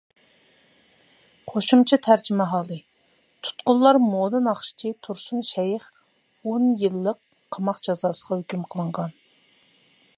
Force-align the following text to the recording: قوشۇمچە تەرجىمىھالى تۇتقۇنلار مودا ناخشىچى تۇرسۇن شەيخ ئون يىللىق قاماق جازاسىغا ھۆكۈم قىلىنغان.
قوشۇمچە 1.49 1.97
تەرجىمىھالى 2.07 2.77
تۇتقۇنلار 3.49 3.99
مودا 4.05 4.41
ناخشىچى 4.47 4.93
تۇرسۇن 5.07 5.45
شەيخ 5.51 5.85
ئون 5.91 6.67
يىللىق 6.85 7.21
قاماق 7.57 7.83
جازاسىغا 7.89 8.41
ھۆكۈم 8.41 8.65
قىلىنغان. 8.73 9.15